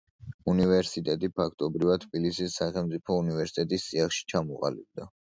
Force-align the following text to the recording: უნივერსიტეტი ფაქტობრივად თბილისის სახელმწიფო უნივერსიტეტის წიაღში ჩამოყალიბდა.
უნივერსიტეტი 0.51 1.27
ფაქტობრივად 1.39 2.05
თბილისის 2.05 2.55
სახელმწიფო 2.61 3.17
უნივერსიტეტის 3.25 3.85
წიაღში 3.91 4.25
ჩამოყალიბდა. 4.33 5.07